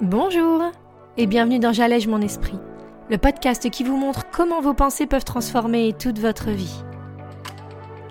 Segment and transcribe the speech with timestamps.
[0.00, 0.62] Bonjour
[1.16, 2.60] et bienvenue dans J'allège mon esprit,
[3.10, 6.84] le podcast qui vous montre comment vos pensées peuvent transformer toute votre vie.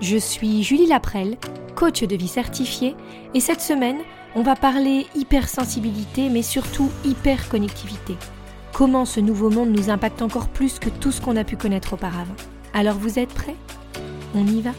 [0.01, 1.37] Je suis Julie Laprelle,
[1.75, 2.93] coach de vie certifiée,
[3.33, 3.99] et cette semaine,
[4.35, 8.17] on va parler hypersensibilité, mais surtout hyperconnectivité.
[8.73, 11.93] Comment ce nouveau monde nous impacte encore plus que tout ce qu'on a pu connaître
[11.93, 12.35] auparavant.
[12.73, 13.55] Alors vous êtes prêts?
[14.35, 14.71] On y va?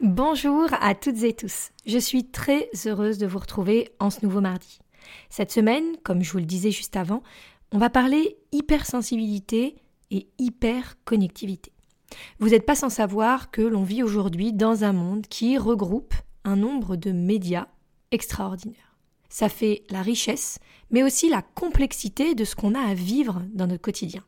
[0.00, 1.72] Bonjour à toutes et tous.
[1.84, 4.78] Je suis très heureuse de vous retrouver en ce nouveau mardi.
[5.30, 7.22] Cette semaine, comme je vous le disais juste avant,
[7.72, 9.76] on va parler hypersensibilité
[10.10, 11.72] et hyperconnectivité.
[12.38, 16.56] Vous n'êtes pas sans savoir que l'on vit aujourd'hui dans un monde qui regroupe un
[16.56, 17.66] nombre de médias
[18.10, 18.96] extraordinaires.
[19.28, 20.58] Ça fait la richesse,
[20.90, 24.22] mais aussi la complexité de ce qu'on a à vivre dans notre quotidien.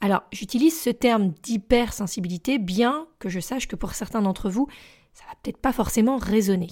[0.00, 4.68] Alors, j'utilise ce terme d'hypersensibilité, bien que je sache que pour certains d'entre vous,
[5.14, 6.68] ça va peut-être pas forcément résonner.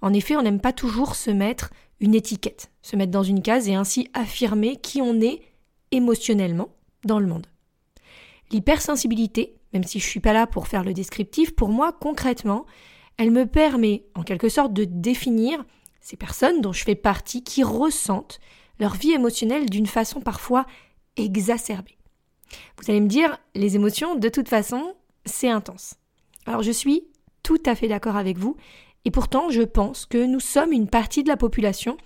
[0.00, 3.68] En effet, on n'aime pas toujours se mettre une étiquette, se mettre dans une case
[3.68, 5.40] et ainsi affirmer qui on est
[5.90, 6.70] émotionnellement
[7.04, 7.46] dans le monde.
[8.50, 12.66] L'hypersensibilité, même si je ne suis pas là pour faire le descriptif, pour moi, concrètement,
[13.16, 15.64] elle me permet en quelque sorte de définir
[16.00, 18.40] ces personnes dont je fais partie qui ressentent
[18.80, 20.66] leur vie émotionnelle d'une façon parfois
[21.16, 21.96] exacerbée.
[22.78, 25.94] Vous allez me dire, les émotions, de toute façon, c'est intense.
[26.46, 27.04] Alors je suis
[27.42, 28.56] tout à fait d'accord avec vous,
[29.04, 31.96] et pourtant, je pense que nous sommes une partie de la population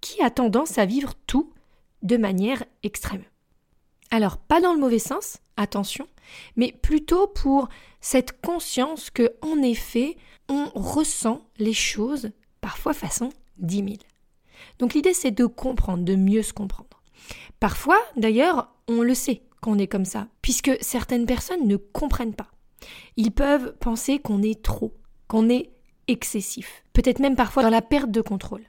[0.00, 1.52] qui a tendance à vivre tout
[2.02, 3.24] de manière extrême.
[4.10, 6.06] Alors, pas dans le mauvais sens, attention,
[6.56, 7.68] mais plutôt pour
[8.00, 10.16] cette conscience que, en effet,
[10.48, 14.02] on ressent les choses parfois façon dix mille.
[14.78, 17.02] Donc l'idée c'est de comprendre, de mieux se comprendre.
[17.60, 22.48] Parfois, d'ailleurs, on le sait qu'on est comme ça, puisque certaines personnes ne comprennent pas.
[23.16, 24.94] Ils peuvent penser qu'on est trop,
[25.28, 25.70] qu'on est
[26.08, 28.64] excessif, peut-être même parfois dans la perte de contrôle.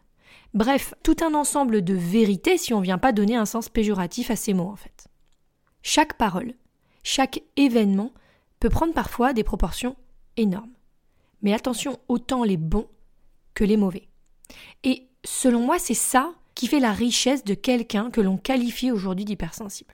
[0.54, 4.32] Bref, tout un ensemble de vérités si on ne vient pas donner un sens péjoratif
[4.32, 5.08] à ces mots en fait.
[5.84, 6.54] Chaque parole,
[7.04, 8.12] chaque événement
[8.60, 9.96] peut prendre parfois des proportions
[10.36, 10.74] énormes.
[11.42, 12.88] Mais attention autant les bons
[13.54, 14.08] que les mauvais.
[14.84, 19.26] Et selon moi, c'est ça qui fait la richesse de quelqu'un que l'on qualifie aujourd'hui
[19.26, 19.94] d'hypersensible.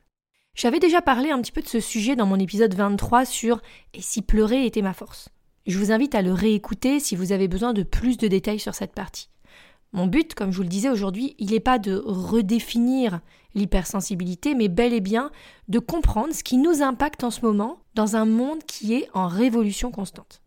[0.55, 3.61] J'avais déjà parlé un petit peu de ce sujet dans mon épisode 23 sur
[3.93, 5.29] Et si pleurer était ma force?
[5.65, 8.75] Je vous invite à le réécouter si vous avez besoin de plus de détails sur
[8.75, 9.29] cette partie.
[9.93, 13.21] Mon but, comme je vous le disais aujourd'hui, il n'est pas de redéfinir
[13.55, 15.31] l'hypersensibilité, mais bel et bien
[15.69, 19.27] de comprendre ce qui nous impacte en ce moment dans un monde qui est en
[19.27, 20.41] révolution constante.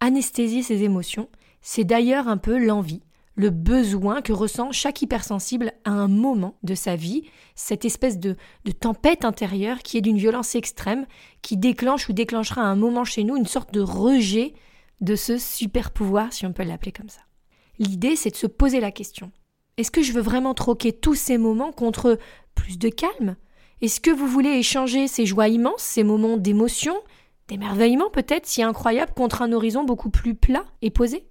[0.00, 1.28] Anesthésier ses émotions,
[1.62, 3.02] c'est d'ailleurs un peu l'envie,
[3.36, 7.24] le besoin que ressent chaque hypersensible à un moment de sa vie,
[7.54, 8.34] cette espèce de,
[8.80, 11.06] tempête intérieure qui est d'une violence extrême,
[11.42, 14.54] qui déclenche ou déclenchera à un moment chez nous une sorte de rejet
[15.02, 17.20] de ce super pouvoir, si on peut l'appeler comme ça.
[17.78, 19.30] L'idée, c'est de se poser la question.
[19.76, 22.18] Est-ce que je veux vraiment troquer tous ces moments contre
[22.54, 23.36] plus de calme?
[23.82, 26.94] Est-ce que vous voulez échanger ces joies immenses, ces moments d'émotion,
[27.48, 31.26] d'émerveillement peut-être si incroyable, contre un horizon beaucoup plus plat et posé?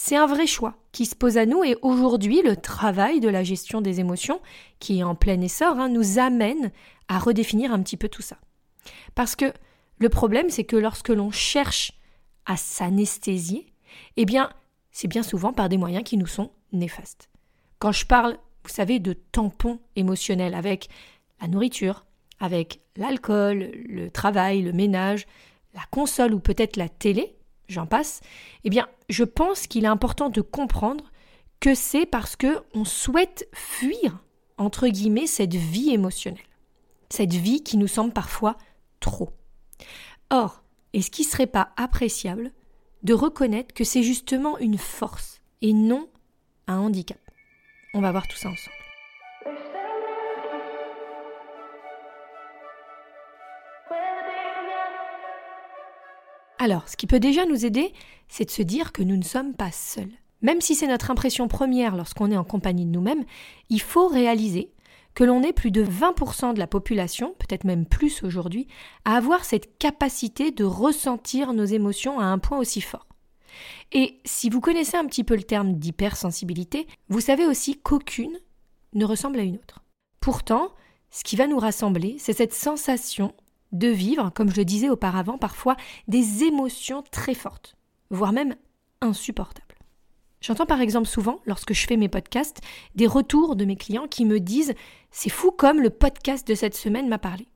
[0.00, 3.42] C'est un vrai choix qui se pose à nous et aujourd'hui le travail de la
[3.42, 4.40] gestion des émotions,
[4.78, 6.70] qui est en plein essor, hein, nous amène
[7.08, 8.36] à redéfinir un petit peu tout ça.
[9.16, 9.52] Parce que
[9.98, 11.94] le problème, c'est que lorsque l'on cherche
[12.46, 13.72] à s'anesthésier,
[14.16, 14.50] eh bien,
[14.92, 17.28] c'est bien souvent par des moyens qui nous sont néfastes.
[17.80, 20.88] Quand je parle, vous savez, de tampons émotionnels avec
[21.40, 22.06] la nourriture,
[22.38, 25.26] avec l'alcool, le travail, le ménage,
[25.74, 27.37] la console ou peut-être la télé,
[27.68, 28.20] j'en passe,
[28.64, 31.04] eh bien, je pense qu'il est important de comprendre
[31.60, 34.24] que c'est parce que on souhaite fuir
[34.56, 36.42] entre guillemets cette vie émotionnelle,
[37.10, 38.56] cette vie qui nous semble parfois
[39.00, 39.30] trop.
[40.30, 40.62] Or,
[40.92, 42.52] est-ce qu'il ne serait pas appréciable
[43.02, 46.08] de reconnaître que c'est justement une force et non
[46.66, 47.18] un handicap?
[47.94, 48.77] On va voir tout ça ensemble.
[56.58, 57.92] Alors, ce qui peut déjà nous aider,
[58.28, 60.10] c'est de se dire que nous ne sommes pas seuls.
[60.42, 63.24] Même si c'est notre impression première lorsqu'on est en compagnie de nous-mêmes,
[63.70, 64.72] il faut réaliser
[65.14, 68.68] que l'on est plus de 20% de la population, peut-être même plus aujourd'hui,
[69.04, 73.06] à avoir cette capacité de ressentir nos émotions à un point aussi fort.
[73.90, 78.38] Et si vous connaissez un petit peu le terme d'hypersensibilité, vous savez aussi qu'aucune
[78.94, 79.82] ne ressemble à une autre.
[80.20, 80.70] Pourtant,
[81.10, 83.34] ce qui va nous rassembler, c'est cette sensation
[83.72, 85.76] de vivre, comme je le disais auparavant, parfois
[86.06, 87.76] des émotions très fortes,
[88.10, 88.56] voire même
[89.00, 89.66] insupportables.
[90.40, 92.60] J'entends par exemple souvent, lorsque je fais mes podcasts,
[92.94, 94.74] des retours de mes clients qui me disent
[95.10, 97.48] C'est fou comme le podcast de cette semaine m'a parlé.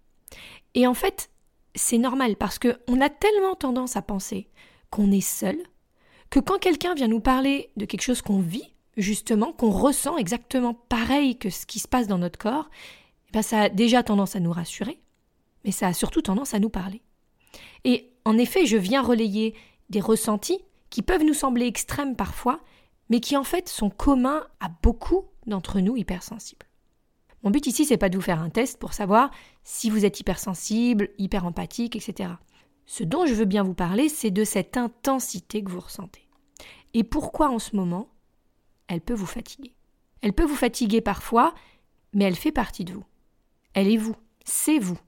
[0.75, 1.31] Et en fait,
[1.75, 4.49] c'est normal parce qu'on a tellement tendance à penser
[4.91, 5.57] qu'on est seul
[6.31, 10.75] que quand quelqu'un vient nous parler de quelque chose qu'on vit, justement, qu'on ressent exactement
[10.75, 12.69] pareil que ce qui se passe dans notre corps,
[13.29, 14.99] eh ben ça a déjà tendance à nous rassurer,
[15.65, 17.03] mais ça a surtout tendance à nous parler.
[17.85, 19.55] Et en effet, je viens relayer
[19.91, 20.61] des ressentis
[20.91, 22.61] qui peuvent nous sembler extrêmes parfois,
[23.09, 26.67] mais qui en fait sont communs à beaucoup d'entre nous hypersensibles.
[27.43, 29.31] Mon but ici, c'est pas de vous faire un test pour savoir
[29.65, 32.31] si vous êtes hypersensible, hyper empathique, etc.
[32.87, 36.29] Ce dont je veux bien vous parler, c'est de cette intensité que vous ressentez.
[36.95, 38.09] Et pourquoi en ce moment,
[38.87, 39.75] elle peut vous fatiguer?
[40.21, 41.55] Elle peut vous fatiguer parfois,
[42.13, 43.05] mais elle fait partie de vous.
[43.75, 44.99] Elle est vous, c'est vous.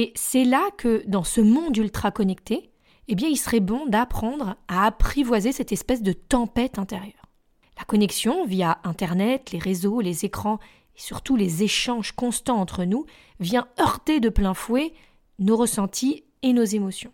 [0.00, 2.70] Et c'est là que, dans ce monde ultra connecté,
[3.08, 7.28] eh bien, il serait bon d'apprendre à apprivoiser cette espèce de tempête intérieure.
[7.76, 10.58] La connexion via Internet, les réseaux, les écrans
[10.96, 13.04] et surtout les échanges constants entre nous
[13.40, 14.94] vient heurter de plein fouet
[15.38, 17.12] nos ressentis et nos émotions.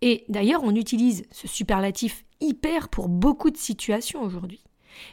[0.00, 4.64] Et d'ailleurs, on utilise ce superlatif hyper pour beaucoup de situations aujourd'hui.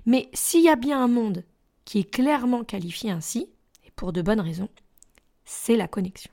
[0.05, 1.43] Mais s'il y a bien un monde
[1.83, 3.49] qui est clairement qualifié ainsi,
[3.85, 4.69] et pour de bonnes raisons,
[5.43, 6.31] c'est la connexion.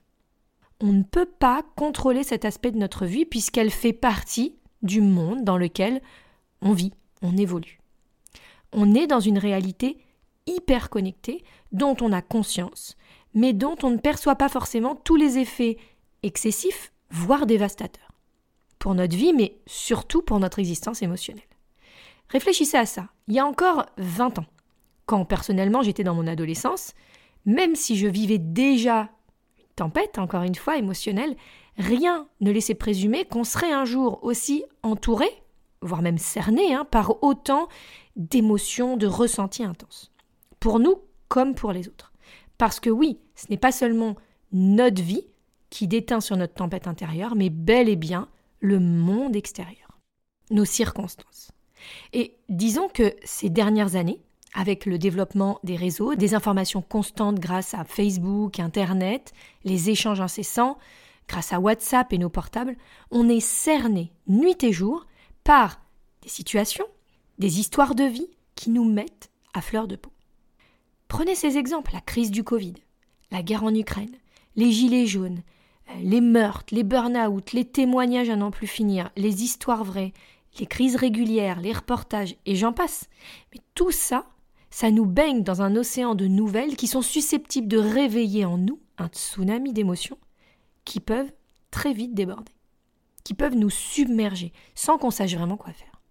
[0.80, 5.44] On ne peut pas contrôler cet aspect de notre vie puisqu'elle fait partie du monde
[5.44, 6.00] dans lequel
[6.62, 6.92] on vit,
[7.22, 7.80] on évolue.
[8.72, 9.98] On est dans une réalité
[10.46, 11.42] hyper connectée
[11.72, 12.96] dont on a conscience,
[13.34, 15.78] mais dont on ne perçoit pas forcément tous les effets
[16.22, 18.12] excessifs, voire dévastateurs,
[18.78, 21.42] pour notre vie, mais surtout pour notre existence émotionnelle.
[22.28, 23.08] Réfléchissez à ça.
[23.26, 24.46] Il y a encore 20 ans,
[25.06, 26.94] quand personnellement j'étais dans mon adolescence,
[27.46, 29.10] même si je vivais déjà
[29.78, 31.36] tempête, encore une fois, émotionnelle,
[31.76, 35.28] rien ne laissait présumer qu'on serait un jour aussi entouré,
[35.80, 37.68] voire même cerné, hein, par autant
[38.16, 40.12] d'émotions, de ressentis intenses.
[40.60, 40.96] Pour nous
[41.28, 42.12] comme pour les autres.
[42.56, 44.16] Parce que oui, ce n'est pas seulement
[44.52, 45.26] notre vie
[45.70, 48.28] qui déteint sur notre tempête intérieure, mais bel et bien
[48.60, 50.00] le monde extérieur,
[50.50, 51.52] nos circonstances.
[52.12, 54.20] Et disons que ces dernières années,
[54.54, 59.32] avec le développement des réseaux, des informations constantes grâce à Facebook, Internet,
[59.64, 60.78] les échanges incessants,
[61.28, 62.76] grâce à WhatsApp et nos portables,
[63.10, 65.06] on est cerné nuit et jour
[65.44, 65.80] par
[66.22, 66.86] des situations,
[67.38, 70.12] des histoires de vie qui nous mettent à fleur de peau.
[71.06, 72.74] Prenez ces exemples, la crise du Covid,
[73.30, 74.16] la guerre en Ukraine,
[74.56, 75.42] les gilets jaunes,
[76.02, 80.12] les meurtres, les burn-out, les témoignages à n'en plus finir, les histoires vraies,
[80.58, 83.08] les crises régulières, les reportages, et j'en passe.
[83.52, 84.26] Mais tout ça,
[84.70, 88.80] ça nous baigne dans un océan de nouvelles qui sont susceptibles de réveiller en nous
[88.98, 90.18] un tsunami d'émotions
[90.84, 91.32] qui peuvent
[91.70, 92.52] très vite déborder,
[93.24, 96.02] qui peuvent nous submerger sans qu'on sache vraiment quoi faire.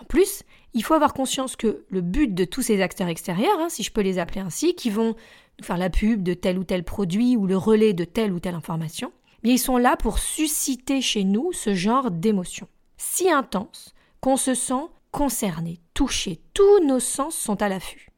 [0.00, 3.68] En plus, il faut avoir conscience que le but de tous ces acteurs extérieurs, hein,
[3.68, 5.14] si je peux les appeler ainsi, qui vont
[5.58, 8.40] nous faire la pub de tel ou tel produit ou le relais de telle ou
[8.40, 9.12] telle information,
[9.42, 14.54] mais ils sont là pour susciter chez nous ce genre d'émotions si intense qu'on se
[14.54, 16.40] sent concerné, touché.
[16.54, 18.10] Tous nos sens sont à l'affût.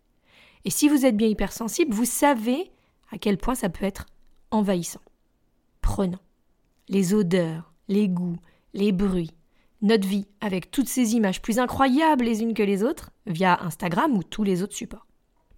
[0.64, 2.70] Et si vous êtes bien hypersensible, vous savez
[3.10, 4.06] à quel point ça peut être
[4.50, 5.02] envahissant,
[5.80, 6.20] prenant.
[6.88, 8.38] Les odeurs, les goûts,
[8.74, 9.34] les bruits,
[9.82, 14.16] notre vie avec toutes ces images plus incroyables les unes que les autres via Instagram
[14.16, 15.06] ou tous les autres supports.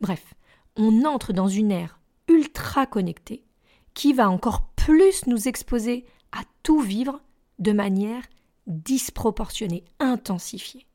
[0.00, 0.34] Bref,
[0.76, 3.44] on entre dans une ère ultra connectée
[3.92, 7.20] qui va encore plus nous exposer à tout vivre
[7.58, 8.22] de manière
[8.66, 10.86] disproportionné, intensifié.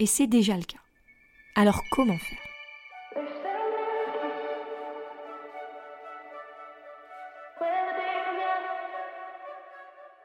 [0.00, 0.78] Et c'est déjà le cas.
[1.54, 2.38] Alors comment faire?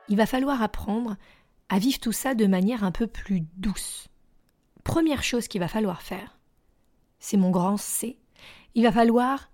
[0.09, 1.15] Il va falloir apprendre
[1.69, 4.09] à vivre tout ça de manière un peu plus douce.
[4.83, 6.37] Première chose qu'il va falloir faire,
[7.19, 8.19] c'est mon grand C,
[8.75, 9.49] il va falloir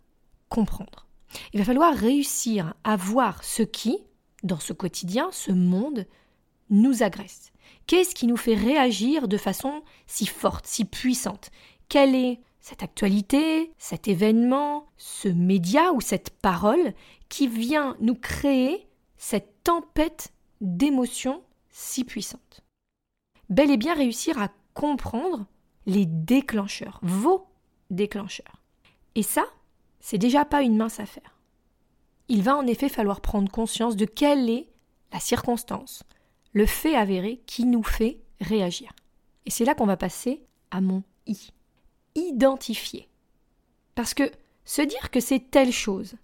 [0.49, 1.07] comprendre.
[1.53, 3.99] Il va falloir réussir à voir ce qui,
[4.43, 6.07] dans ce quotidien, ce monde,
[6.71, 7.51] nous agresse
[7.87, 11.49] Qu'est-ce qui nous fait réagir de façon si forte, si puissante?
[11.87, 16.93] Quelle est cette actualité, cet événement, ce média ou cette parole
[17.29, 22.61] qui vient nous créer cette tempête d'émotions si puissante
[23.49, 25.45] Bel et bien réussir à comprendre
[25.85, 27.47] les déclencheurs, vos
[27.89, 28.61] déclencheurs.
[29.15, 29.45] Et ça,
[29.99, 31.39] c'est déjà pas une mince affaire.
[32.27, 34.67] Il va en effet falloir prendre conscience de quelle est
[35.11, 36.03] la circonstance,
[36.53, 38.91] le fait avéré qui nous fait réagir.
[39.45, 40.41] Et c'est là qu'on va passer
[40.71, 41.51] à mon I.
[42.15, 43.07] Identifier.
[43.95, 44.31] Parce que
[44.65, 46.15] se dire que c'est telle chose,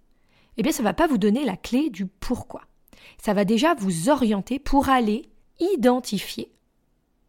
[0.56, 2.62] eh bien ça ne va pas vous donner la clé du pourquoi.
[3.18, 5.28] Ça va déjà vous orienter pour aller
[5.60, 6.50] identifier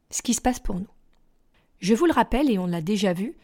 [0.10, 0.88] ce qui se passe pour nous.
[1.80, 3.36] Je vous le rappelle, et on l'a déjà vu,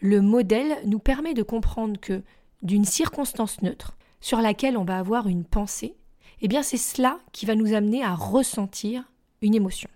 [0.00, 2.22] le modèle nous permet de comprendre que
[2.62, 5.96] d'une circonstance neutre sur laquelle on va avoir une pensée,
[6.42, 9.88] eh bien c'est cela qui va nous amener à ressentir une émotion.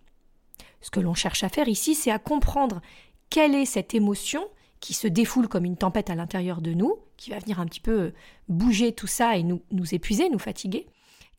[0.81, 2.81] Ce que l'on cherche à faire ici, c'est à comprendre
[3.29, 4.47] quelle est cette émotion
[4.81, 7.81] qui se défoule comme une tempête à l'intérieur de nous, qui va venir un petit
[7.81, 8.13] peu
[8.49, 10.87] bouger tout ça et nous, nous épuiser, nous fatiguer.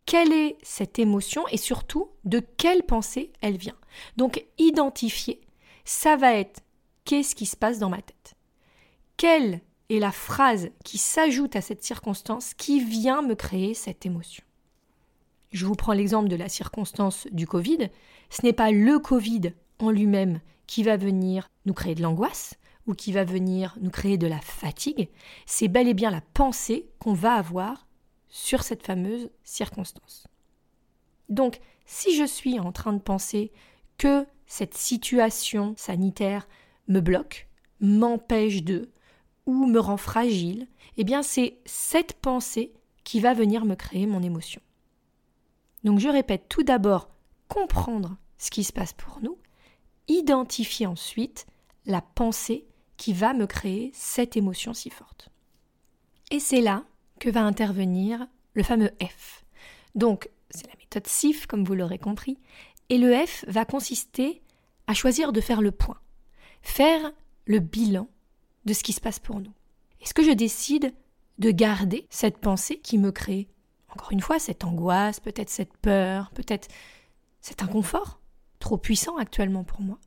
[0.06, 3.78] Quelle est cette émotion et surtout de quelle pensée elle vient?
[4.18, 5.40] Donc identifier,
[5.86, 6.62] ça va être
[7.06, 8.36] qu'est-ce qui se passe dans ma tête?
[9.16, 14.44] Quelle est la phrase qui s'ajoute à cette circonstance qui vient me créer cette émotion?
[15.52, 17.90] Je vous prends l'exemple de la circonstance du Covid.
[18.30, 22.56] Ce n'est pas le Covid en lui-même qui va venir nous créer de l'angoisse
[22.88, 25.10] ou qui va venir nous créer de la fatigue,
[25.46, 27.86] c'est bel et bien la pensée qu'on va avoir
[28.30, 30.28] sur cette fameuse circonstance.
[31.30, 33.52] Donc, si je suis en train de penser
[33.98, 36.48] que cette situation sanitaire
[36.88, 37.48] me bloque,
[37.82, 38.90] m'empêche de,
[39.46, 42.74] ou me rend fragile, eh bien c'est cette pensée
[43.04, 44.62] qui va venir me créer mon émotion.
[45.84, 47.10] Donc je répète tout d'abord
[47.48, 49.38] comprendre ce qui se passe pour nous,
[50.08, 51.48] identifier ensuite
[51.86, 52.66] la pensée
[52.98, 55.30] qui va me créer cette émotion si forte.
[56.32, 56.84] Et c'est là
[57.20, 59.46] que va intervenir le fameux F.
[59.96, 62.38] Donc, c'est la méthode SIF, comme vous l'aurez compris,
[62.90, 64.42] et le F va consister
[64.88, 66.00] à choisir de faire le point,
[66.62, 67.12] faire
[67.46, 68.08] le bilan
[68.66, 69.54] de ce qui se passe pour nous.
[70.02, 70.94] Est-ce que je décide
[71.40, 73.48] de garder cette pensée qui me crée,
[73.90, 76.68] encore une fois, cette angoisse, peut-être cette peur, peut-être
[77.42, 78.20] cet inconfort,
[78.60, 79.98] trop puissant actuellement pour moi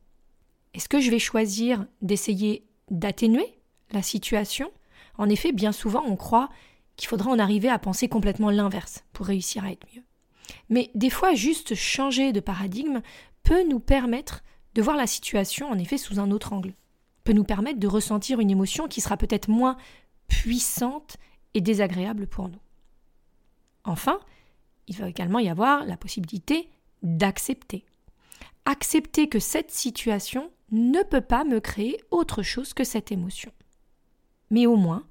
[0.73, 3.59] Est-ce que je vais choisir d'essayer d'atténuer
[3.91, 4.71] la situation?
[5.17, 6.49] En effet, bien souvent, on croit
[6.95, 10.03] qu'il faudra en arriver à penser complètement l'inverse pour réussir à être mieux.
[10.69, 13.01] Mais des fois, juste changer de paradigme
[13.43, 14.43] peut nous permettre
[14.75, 16.73] de voir la situation en effet sous un autre angle,
[17.23, 19.77] peut nous permettre de ressentir une émotion qui sera peut-être moins
[20.27, 21.17] puissante
[21.53, 22.59] et désagréable pour nous.
[23.83, 24.19] Enfin,
[24.87, 26.69] il va également y avoir la possibilité
[27.03, 27.85] d'accepter.
[28.65, 33.51] Accepter que cette situation ne peut pas me créer autre chose que cette émotion.
[34.49, 35.05] Mais au moins,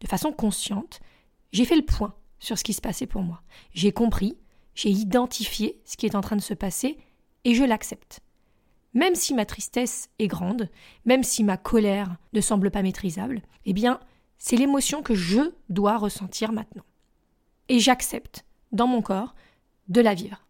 [0.00, 1.00] de façon consciente,
[1.52, 3.42] j'ai fait le point sur ce qui se passait pour moi.
[3.72, 4.36] J'ai compris,
[4.74, 6.98] j'ai identifié ce qui est en train de se passer
[7.44, 8.20] et je l'accepte.
[8.94, 10.68] Même si ma tristesse est grande,
[11.04, 14.00] même si ma colère ne semble pas maîtrisable, eh bien,
[14.38, 16.84] c'est l'émotion que je dois ressentir maintenant.
[17.72, 19.34] Et j'accepte, dans mon corps,
[19.88, 20.44] de la vivre.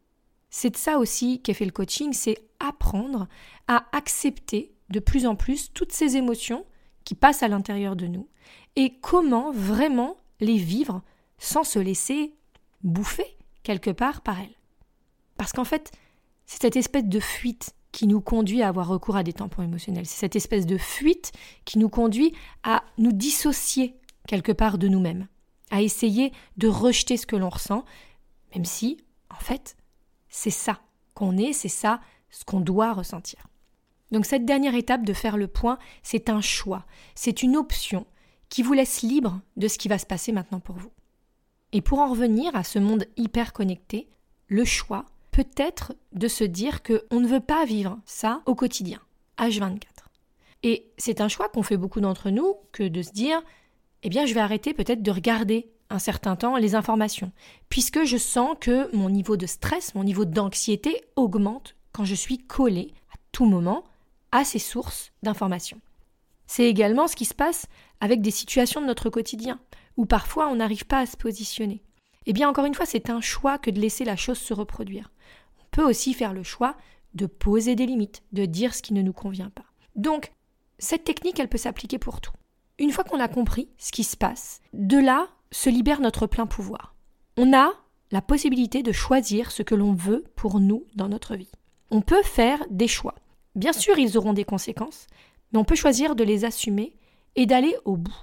[0.51, 3.29] C'est de ça aussi qu'est fait le coaching, c'est apprendre
[3.69, 6.67] à accepter de plus en plus toutes ces émotions
[7.05, 8.29] qui passent à l'intérieur de nous
[8.75, 11.01] et comment vraiment les vivre
[11.39, 12.35] sans se laisser
[12.83, 14.59] bouffer quelque part par elles.
[15.37, 15.93] Parce qu'en fait,
[16.45, 20.07] c'est cette espèce de fuite qui nous conduit à avoir recours à des tampons émotionnels.
[20.07, 21.31] C'est cette espèce de fuite
[21.67, 23.95] qui nous conduit à nous dissocier
[24.27, 25.29] quelque part de nous-mêmes,
[25.73, 27.85] à essayer de rejeter ce que l'on ressent,
[28.55, 28.99] même si,
[29.31, 29.77] en fait,
[30.29, 30.81] c'est ça
[31.15, 32.01] qu'on est, c'est ça
[32.31, 33.49] ce qu'on doit ressentir.
[34.13, 38.07] Donc cette dernière étape de faire le point, c'est un choix, c'est une option
[38.51, 40.93] qui vous laisse libre de ce qui va se passer maintenant pour vous.
[41.73, 44.09] Et pour en revenir à ce monde hyper connecté,
[44.49, 49.01] le choix peut être de se dire qu'on ne veut pas vivre ça au quotidien,
[49.39, 49.81] H24.
[50.63, 53.43] Et c'est un choix qu'ont fait beaucoup d'entre nous que de se dire
[54.03, 57.33] eh bien, je vais arrêter peut-être de regarder un certain temps les informations,
[57.69, 62.39] puisque je sens que mon niveau de stress, mon niveau d'anxiété augmente quand je suis
[62.39, 63.85] collé à tout moment
[64.33, 65.81] à ces sources d'informations.
[66.47, 67.67] C'est également ce qui se passe
[68.01, 69.61] avec des situations de notre quotidien,
[69.97, 71.83] où parfois on n'arrive pas à se positionner.
[72.27, 75.11] Eh bien, encore une fois, c'est un choix que de laisser la chose se reproduire.
[75.61, 76.77] On peut aussi faire le choix
[77.15, 79.65] de poser des limites, de dire ce qui ne nous convient pas.
[79.97, 80.33] Donc,
[80.79, 82.33] cette technique, elle peut s'appliquer pour tout.
[82.83, 86.47] Une fois qu'on a compris ce qui se passe, de là se libère notre plein
[86.47, 86.97] pouvoir.
[87.37, 87.71] On a
[88.11, 91.53] la possibilité de choisir ce que l'on veut pour nous dans notre vie.
[91.93, 93.15] On peut faire des choix.
[93.55, 95.07] Bien sûr, ils auront des conséquences,
[95.53, 96.97] mais on peut choisir de les assumer
[97.37, 98.21] et d'aller au bout.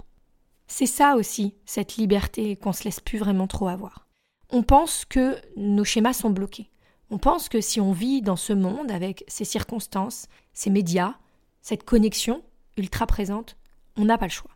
[0.68, 4.10] C'est ça aussi, cette liberté qu'on se laisse plus vraiment trop avoir.
[4.50, 6.70] On pense que nos schémas sont bloqués.
[7.12, 11.16] On pense que si on vit dans ce monde avec ces circonstances, ces médias,
[11.62, 12.44] cette connexion
[12.76, 13.56] ultra présente,
[14.00, 14.52] on n'a pas le choix.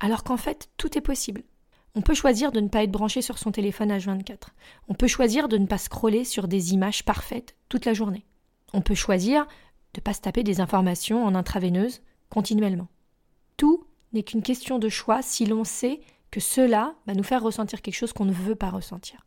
[0.00, 1.42] Alors qu'en fait, tout est possible.
[1.94, 4.48] On peut choisir de ne pas être branché sur son téléphone H24.
[4.88, 8.24] On peut choisir de ne pas scroller sur des images parfaites toute la journée.
[8.72, 9.44] On peut choisir
[9.94, 12.88] de ne pas se taper des informations en intraveineuse continuellement.
[13.56, 17.82] Tout n'est qu'une question de choix si l'on sait que cela va nous faire ressentir
[17.82, 19.26] quelque chose qu'on ne veut pas ressentir.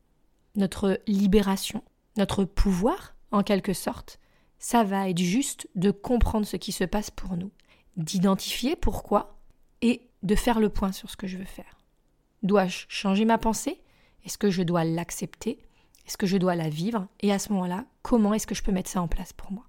[0.55, 1.83] Notre libération,
[2.17, 4.19] notre pouvoir, en quelque sorte,
[4.57, 7.51] ça va être juste de comprendre ce qui se passe pour nous,
[7.99, 9.39] d'identifier pourquoi
[9.81, 11.77] et de faire le point sur ce que je veux faire.
[12.41, 13.81] Dois-je changer ma pensée?
[14.25, 15.59] Est-ce que je dois l'accepter?
[16.07, 17.07] Est-ce que je dois la vivre?
[17.19, 19.65] Et à ce moment-là, comment est-ce que je peux mettre ça en place pour moi?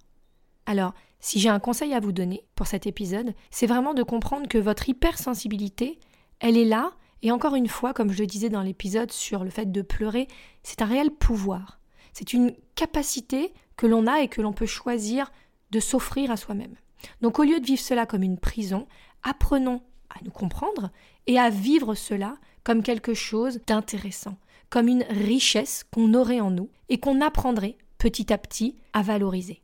[0.66, 4.48] Alors, si j'ai un conseil à vous donner pour cet épisode, c'est vraiment de comprendre
[4.48, 5.98] que votre hypersensibilité,
[6.38, 9.50] elle est là, et encore une fois, comme je le disais dans l'épisode sur le
[9.50, 10.28] fait de pleurer,
[10.62, 11.80] c'est un réel pouvoir.
[12.12, 15.30] C'est une capacité que l'on a et que l'on peut choisir
[15.70, 16.76] de s'offrir à soi-même.
[17.20, 18.86] Donc au lieu de vivre cela comme une prison,
[19.22, 20.90] apprenons à nous comprendre
[21.26, 24.36] et à vivre cela comme quelque chose d'intéressant,
[24.68, 29.62] comme une richesse qu'on aurait en nous et qu'on apprendrait petit à petit à valoriser.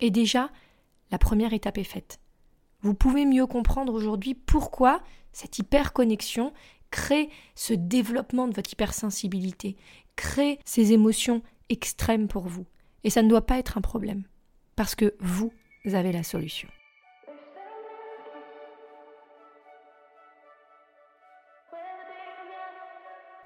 [0.00, 0.50] Et déjà,
[1.10, 2.20] la première étape est faite.
[2.80, 5.00] Vous pouvez mieux comprendre aujourd'hui pourquoi
[5.32, 6.52] cette hyperconnexion
[6.90, 9.76] crée ce développement de votre hypersensibilité,
[10.16, 12.66] crée ces émotions extrêmes pour vous.
[13.04, 14.24] Et ça ne doit pas être un problème,
[14.76, 15.52] parce que vous
[15.84, 16.68] avez la solution.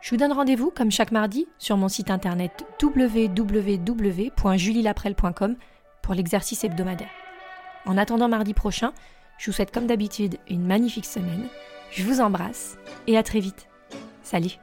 [0.01, 5.57] Je vous donne rendez-vous, comme chaque mardi, sur mon site internet www.julielaprel.com
[6.01, 7.11] pour l'exercice hebdomadaire.
[7.87, 8.93] En attendant mardi prochain,
[9.39, 11.49] je vous souhaite comme d'habitude une magnifique semaine.
[11.91, 12.79] Je vous embrasse
[13.09, 13.67] et à très vite.
[14.23, 14.61] Salut